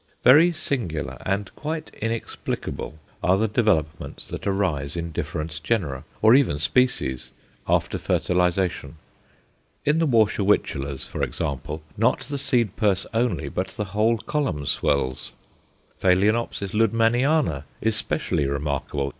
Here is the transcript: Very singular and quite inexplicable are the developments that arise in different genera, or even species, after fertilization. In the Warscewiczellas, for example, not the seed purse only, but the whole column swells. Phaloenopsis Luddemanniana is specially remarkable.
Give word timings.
Very 0.23 0.51
singular 0.51 1.15
and 1.27 1.53
quite 1.55 1.93
inexplicable 2.01 2.97
are 3.21 3.37
the 3.37 3.47
developments 3.47 4.27
that 4.29 4.47
arise 4.47 4.95
in 4.95 5.11
different 5.11 5.61
genera, 5.61 6.05
or 6.23 6.33
even 6.33 6.57
species, 6.57 7.29
after 7.67 7.99
fertilization. 7.99 8.95
In 9.85 9.99
the 9.99 10.07
Warscewiczellas, 10.07 11.07
for 11.07 11.21
example, 11.21 11.83
not 11.97 12.21
the 12.21 12.39
seed 12.39 12.75
purse 12.77 13.05
only, 13.13 13.47
but 13.47 13.67
the 13.67 13.85
whole 13.93 14.17
column 14.17 14.65
swells. 14.65 15.33
Phaloenopsis 16.01 16.71
Luddemanniana 16.73 17.65
is 17.79 17.95
specially 17.95 18.47
remarkable. 18.47 19.09